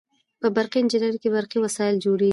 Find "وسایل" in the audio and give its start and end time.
1.61-1.95